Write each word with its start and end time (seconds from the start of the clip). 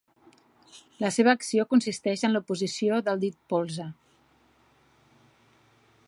La 1.03 1.09
seva 1.17 1.33
acció 1.37 1.65
consisteix 1.73 2.23
en 2.29 2.33
l'oposició 2.37 2.97
del 3.09 3.21
dit 3.25 3.37
polze. 3.53 3.87